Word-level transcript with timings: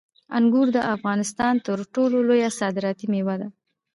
انګور 0.37 0.67
د 0.73 0.79
افغانستان 0.95 1.53
تر 1.67 1.77
ټولو 1.93 2.17
لویه 2.27 2.49
صادراتي 2.59 3.05
میوه 3.13 3.35
ده. 3.41 3.47